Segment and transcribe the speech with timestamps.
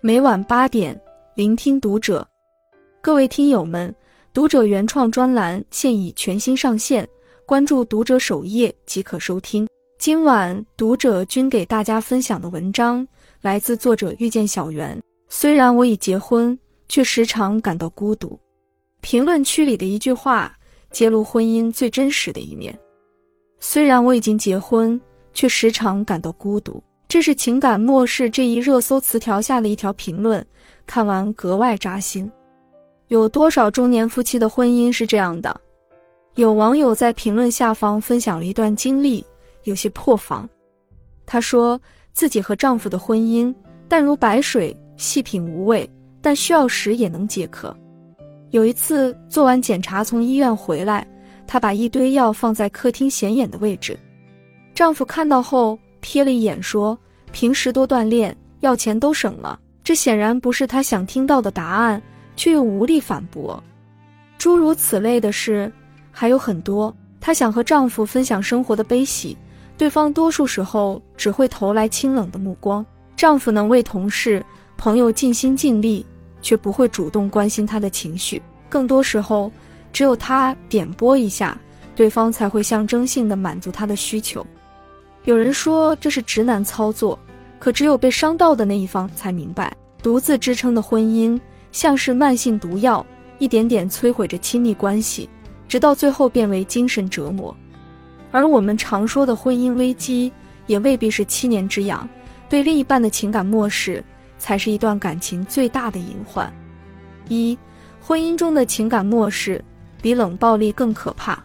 [0.00, 0.98] 每晚八点，
[1.34, 2.24] 聆听读者。
[3.00, 3.92] 各位听友们，
[4.32, 7.06] 读者原创专栏现已全新上线，
[7.44, 9.66] 关注读者首页即可收听。
[9.98, 13.04] 今晚读者君给大家分享的文章
[13.40, 14.96] 来自作者遇见小圆。
[15.28, 16.56] 虽然我已结婚，
[16.88, 18.38] 却时常感到孤独。
[19.00, 20.56] 评论区里的一句话
[20.92, 22.78] 揭露婚姻最真实的一面。
[23.58, 25.00] 虽然我已经结婚，
[25.34, 26.80] 却时常感到孤独。
[27.08, 30.44] 这是情感漠视这一热搜词条下的一条评论，
[30.86, 32.30] 看完格外扎心。
[33.06, 35.58] 有多少中年夫妻的婚姻是这样的？
[36.34, 39.24] 有网友在评论下方分享了一段经历，
[39.64, 40.46] 有些破防。
[41.24, 41.80] 她说
[42.12, 43.54] 自己和丈夫的婚姻
[43.88, 45.88] 淡如白水，细品无味，
[46.20, 47.74] 但需要时也能解渴。
[48.50, 51.08] 有一次做完检查从医院回来，
[51.46, 53.98] 她把一堆药放在客厅显眼的位置，
[54.74, 55.78] 丈夫看到后。
[56.08, 56.98] 瞥了一眼，说
[57.32, 62.02] ：“平时多锻炼，要钱都省了。”这显然不是他想听到的答案，
[62.34, 63.62] 却又无力反驳。
[64.38, 65.70] 诸如此类的事
[66.10, 66.94] 还有很多。
[67.20, 69.36] 她想和丈夫分享生活的悲喜，
[69.76, 72.84] 对方多数时候只会投来清冷的目光。
[73.16, 74.42] 丈夫能为同事、
[74.78, 76.06] 朋友尽心尽力，
[76.40, 78.40] 却不会主动关心她的情绪。
[78.70, 79.52] 更多时候，
[79.92, 81.58] 只有她点拨一下，
[81.94, 84.46] 对方才会象征性的满足她的需求。
[85.28, 87.18] 有人说这是直男操作，
[87.58, 91.38] 可只有被伤到的那一方才明白，独自支撑的婚姻
[91.70, 93.04] 像是慢性毒药，
[93.38, 95.28] 一点点摧毁着亲密关系，
[95.68, 97.54] 直到最后变为精神折磨。
[98.30, 100.32] 而我们常说的婚姻危机，
[100.66, 102.08] 也未必是七年之痒，
[102.48, 104.02] 对另一半的情感漠视，
[104.38, 106.50] 才是一段感情最大的隐患。
[107.28, 107.58] 一，
[108.00, 109.62] 婚姻中的情感漠视
[110.00, 111.38] 比冷暴力更可怕。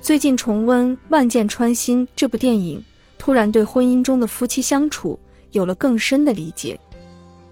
[0.00, 2.82] 最近重温《万箭穿心》这部电影。
[3.22, 5.16] 突然对婚姻中的夫妻相处
[5.52, 6.76] 有了更深的理解。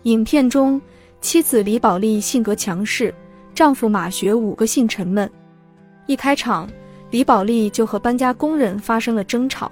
[0.02, 0.82] 影片中，
[1.20, 3.14] 妻子李宝莉性格强势，
[3.54, 5.30] 丈夫马学武个性沉闷。
[6.06, 6.68] 一开场，
[7.12, 9.70] 李宝莉就和搬家工人发生了争吵。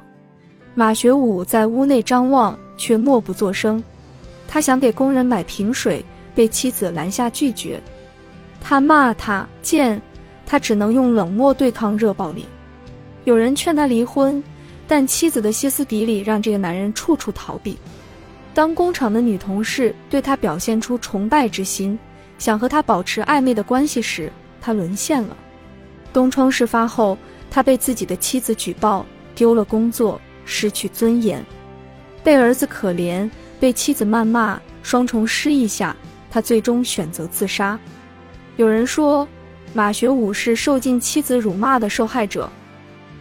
[0.72, 3.82] 马学武在屋内张望，却默不作声。
[4.46, 7.82] 他想给工人买瓶水，被妻子拦下拒绝。
[8.60, 10.00] 他骂他贱，
[10.46, 12.44] 他只能用冷漠对抗热暴力。
[13.24, 14.40] 有人劝他离婚。
[14.88, 17.78] 但妻子的歇斯底里让这个男人处处逃避。
[18.54, 21.96] 当工厂的女同事对他表现出崇拜之心，
[22.38, 25.36] 想和他保持暧昧的关系时，他沦陷了。
[26.12, 27.16] 东窗事发后，
[27.50, 29.04] 他被自己的妻子举报，
[29.34, 31.44] 丢了工作，失去尊严，
[32.24, 35.94] 被儿子可怜，被妻子谩骂，双重失意下，
[36.30, 37.78] 他最终选择自杀。
[38.56, 39.28] 有人说，
[39.74, 42.50] 马学武是受尽妻子辱骂的受害者，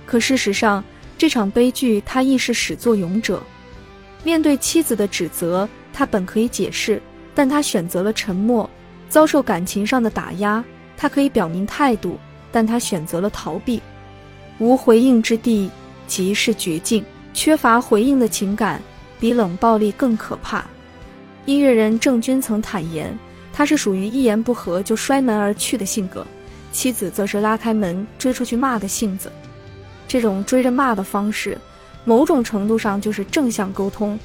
[0.06, 0.81] 可事实上。
[1.17, 3.41] 这场悲剧，他亦是始作俑者。
[4.23, 7.01] 面对妻子的指责，他本可以解释，
[7.33, 8.69] 但他选择了沉默。
[9.09, 10.63] 遭受感情上的打压，
[10.97, 12.19] 他可以表明态度，
[12.51, 13.81] 但他选择了逃避。
[14.59, 15.69] 无回应之地，
[16.07, 17.03] 即是绝境。
[17.33, 18.81] 缺乏回应的情感，
[19.19, 20.66] 比冷暴力更可怕。
[21.45, 23.17] 音乐人郑钧曾坦言，
[23.53, 26.25] 他是属于一言不合就摔门而去的性格，
[26.73, 29.31] 妻子则是拉开门追出去骂的性子。
[30.07, 31.57] 这种追着骂的方式，
[32.06, 34.18] 某种程度上就是正向沟通，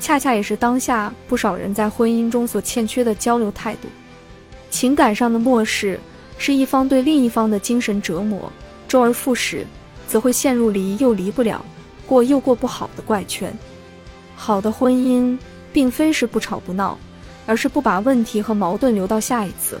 [0.00, 3.88] 恰恰也是当下不少人在婚姻中所欠缺的交流态度。
[4.70, 5.98] 情感上的漠视，
[6.36, 8.52] 是一方对另一方的精神折磨，
[8.86, 9.66] 周而复始，
[10.06, 11.64] 则会陷入离又离不了、
[12.06, 13.56] 过又过不好的怪圈。
[14.36, 15.38] 好的婚姻，
[15.72, 16.98] 并非是不吵不闹，
[17.46, 19.80] 而是不把问题和矛盾留到下一次。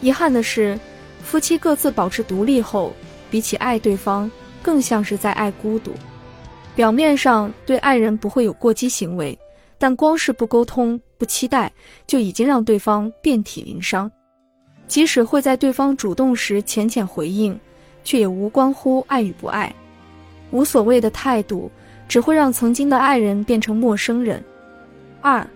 [0.00, 0.78] 遗憾的是，
[1.22, 2.92] 夫妻各自保持独立后，
[3.30, 4.30] 比起爱对方。
[4.62, 5.92] 更像是在爱孤独。
[6.74, 9.38] 表面上对爱人不会有过激行为，
[9.76, 11.70] 但光是不沟通、不期待，
[12.06, 14.10] 就已经让对方遍体鳞伤。
[14.86, 17.58] 即使会在对方主动时浅浅回应，
[18.02, 19.72] 却也无关乎爱与不爱。
[20.50, 21.70] 无所谓的态度，
[22.08, 24.42] 只会让曾经的爱人变成陌生人。
[25.20, 25.46] 二，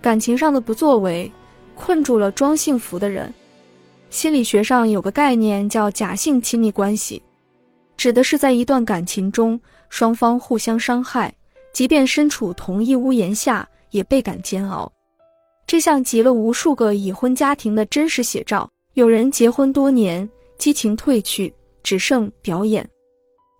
[0.00, 1.30] 感情上的不作为，
[1.74, 3.32] 困住了装幸福的人。
[4.08, 7.22] 心理学上有个概念叫假性亲密关系。
[8.00, 9.60] 指的是在一段感情中，
[9.90, 11.30] 双方互相伤害，
[11.70, 14.90] 即便身处同一屋檐下，也倍感煎熬。
[15.66, 18.66] 这像极了无数个已婚家庭的真实写照。
[18.94, 20.26] 有人结婚多年，
[20.56, 21.52] 激情褪去，
[21.82, 22.88] 只剩表演。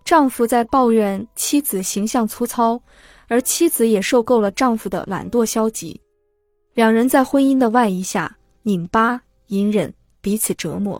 [0.06, 2.82] 丈夫在抱怨妻子形象粗糙，
[3.28, 6.00] 而妻子也受够了丈夫的懒惰消极。
[6.72, 10.98] 两人在婚姻的外衣下拧巴、隐忍，彼此折磨。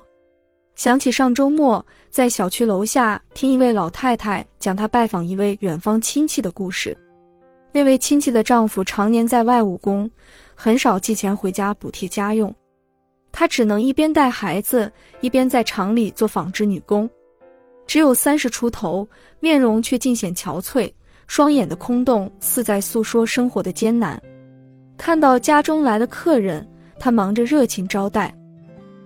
[0.80, 6.96] 想起上周末在小区楼下听一位老太太讲她拜访一位远方亲戚的故事，
[7.70, 10.10] 那位亲戚的丈夫常年在外务工，
[10.54, 12.50] 很少寄钱回家补贴家用，
[13.30, 14.90] 她只能一边带孩子，
[15.20, 17.06] 一边在厂里做纺织女工。
[17.86, 19.06] 只有三十出头，
[19.38, 20.90] 面容却尽显憔悴，
[21.26, 24.18] 双眼的空洞似在诉说生活的艰难。
[24.96, 26.66] 看到家中来的客人，
[26.98, 28.34] 她忙着热情招待。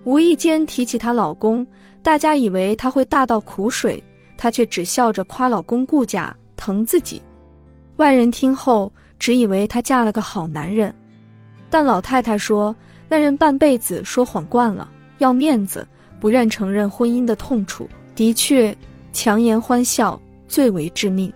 [0.05, 1.65] 无意间提起她老公，
[2.03, 4.01] 大家以为她会大倒苦水，
[4.37, 7.21] 她却只笑着夸老公顾家疼自己。
[7.97, 10.93] 外人听后只以为她嫁了个好男人，
[11.71, 12.73] 但老太太说，
[13.09, 14.87] 那人半辈子说谎惯了，
[15.17, 15.87] 要面子，
[16.19, 17.89] 不愿承认婚姻的痛楚。
[18.13, 18.75] 的确，
[19.11, 21.33] 强颜欢笑最为致命。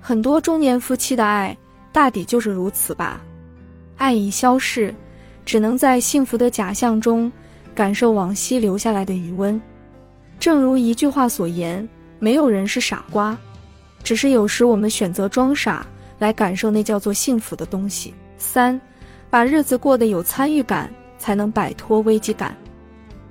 [0.00, 1.56] 很多中年夫妻的爱，
[1.90, 3.20] 大抵就是如此吧。
[3.96, 4.94] 爱已消逝，
[5.44, 7.30] 只能在幸福的假象中。
[7.74, 9.60] 感受往昔留下来的余温，
[10.38, 11.86] 正如一句话所言
[12.18, 13.36] ：“没有人是傻瓜，
[14.02, 15.86] 只是有时我们选择装傻
[16.18, 18.80] 来感受那叫做幸福的东西。”三，
[19.30, 22.56] 把日子过得有参与感，才能摆脱危机感。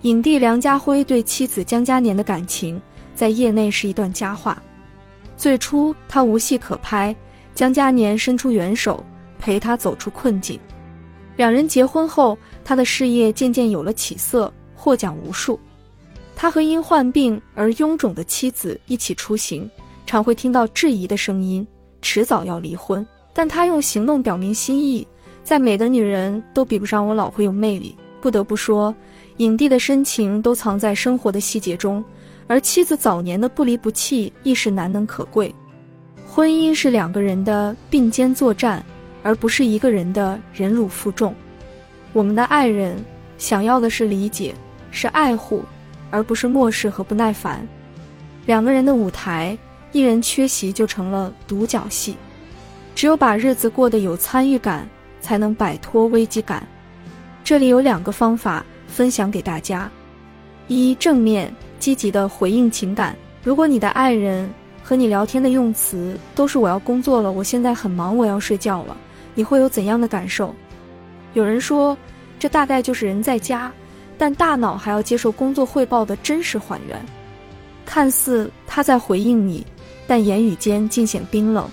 [0.01, 2.81] 影帝梁家辉对妻子江嘉年的感情，
[3.15, 4.61] 在业内是一段佳话。
[5.35, 7.15] 最初他无戏可拍，
[7.55, 9.03] 江嘉年伸出援手，
[9.39, 10.59] 陪他走出困境。
[11.37, 15.57] 两人结婚后，他的事业渐渐有了起色，获奖无数。
[16.35, 19.69] 他和因患病而臃肿的妻子一起出行，
[20.05, 21.65] 常会听到质疑的声音，
[22.01, 23.05] 迟早要离婚。
[23.33, 25.07] 但他用行动表明心意，
[25.43, 27.95] 再美的女人都比不上我老婆有魅力。
[28.19, 28.93] 不得不说，
[29.37, 32.03] 影帝的深情都藏在生活的细节中，
[32.47, 35.53] 而妻子早年的不离不弃亦是难能可贵。
[36.27, 38.83] 婚姻是两个人的并肩作战。
[39.27, 41.35] 而不是一个人的忍辱负重。
[42.13, 42.95] 我们的爱人
[43.37, 44.55] 想要的是理解，
[44.89, 45.65] 是爱护，
[46.09, 47.67] 而不是漠视和不耐烦。
[48.45, 49.57] 两个人的舞台，
[49.91, 52.15] 一人缺席就成了独角戏。
[52.95, 54.87] 只有把日子过得有参与感，
[55.19, 56.65] 才能摆脱危机感。
[57.43, 59.91] 这里有两个方法分享给大家：
[60.69, 63.13] 一、正面积极的回应情感。
[63.43, 64.49] 如果你的爱人
[64.81, 68.95] 和你聊天的用词都是“我要工作了，我现在很忙，我要睡觉了”。
[69.37, 70.51] 你会有怎样的感受？
[71.35, 71.95] 有人说，
[72.39, 73.71] 这大概就是人在家，
[74.17, 76.99] 但大脑还要接受工作汇报的真实还原。
[77.85, 79.63] 看似他在回应你，
[80.07, 81.69] 但言语间尽显冰冷。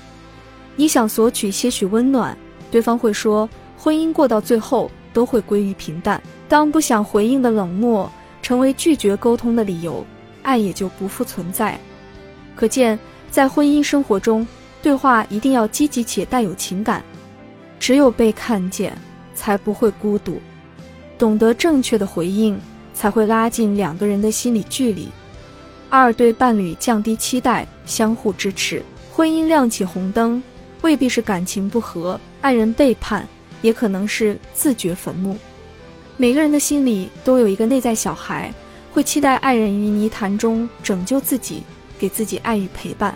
[0.76, 2.36] 你想索取些许温暖，
[2.70, 8.12] 对方会说：“婚姻过到最后都会归于平淡。”当不想回应的冷漠
[8.42, 10.04] 成为拒绝沟通的理由，
[10.42, 11.80] 爱也就不复存在。
[12.54, 12.98] 可见，
[13.30, 14.46] 在婚姻生活中，
[14.82, 17.02] 对话一定要积极且带有情感。
[17.84, 18.96] 只有被看见，
[19.34, 20.36] 才不会孤独；
[21.18, 22.58] 懂得正确的回应，
[22.94, 25.06] 才会拉近两个人的心理距离。
[25.90, 28.82] 二对伴侣降低期待，相互支持。
[29.12, 30.42] 婚姻亮起红灯，
[30.80, 33.28] 未必是感情不和、爱人背叛，
[33.60, 35.36] 也可能是自掘坟墓。
[36.16, 38.50] 每个人的心里都有一个内在小孩，
[38.94, 41.62] 会期待爱人于泥潭中拯救自己，
[41.98, 43.14] 给自己爱与陪伴。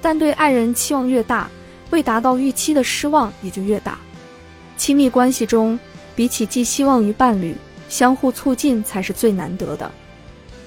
[0.00, 1.50] 但对爱人期望越大，
[1.92, 3.98] 未达到预期的失望也就越大。
[4.78, 5.78] 亲密关系中，
[6.16, 7.54] 比起寄希望于伴侣，
[7.86, 9.88] 相互促进才是最难得的。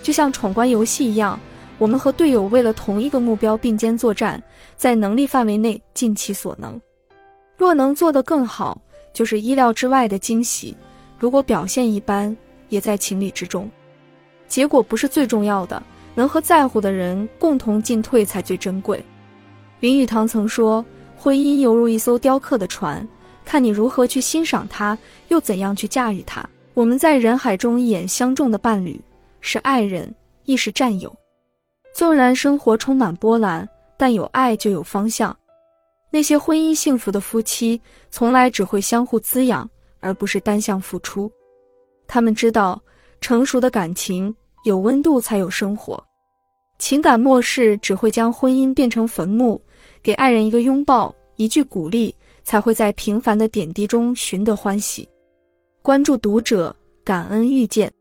[0.04, 1.38] 就像闯关游戏一样，
[1.80, 4.42] 我们和队友为了同一个目标并肩作战，
[4.77, 6.80] 在能力范围内尽其所能。
[7.57, 8.80] 若能做得更好，
[9.11, 10.76] 就是意料之外的惊喜；
[11.18, 12.38] 如果表现一般，
[12.69, 13.69] 也在情理之中。
[14.47, 15.81] 结果不是最重要的，
[16.14, 19.04] 能和在乎的人共同进退才最珍贵。
[19.80, 20.85] 林语堂曾说。
[21.25, 23.03] 婚姻犹如一艘雕刻的船，
[23.44, 24.95] 看你如何去欣赏它，
[25.29, 26.47] 又怎样去驾驭它。
[26.75, 29.01] 我们在人海中一眼相中的伴侣，
[29.41, 30.13] 是爱人，
[30.44, 31.11] 亦是战友。
[31.95, 33.67] 纵然生活充满波澜，
[33.97, 35.35] 但有爱就有方向。
[36.11, 39.67] 那些婚姻幸福的夫妻，从来只会相互滋养，
[40.01, 41.31] 而不是单向付出。
[42.05, 42.79] 他们知道，
[43.19, 44.31] 成熟的感情
[44.63, 45.99] 有温度才有生活。
[46.77, 49.59] 情感漠视只会将婚姻变成坟墓。
[50.06, 55.09] 给爱人一个拥抱，一句鼓励，才会在平凡的点滴中寻得欢喜。
[55.81, 57.92] 关注读者，感恩遇见。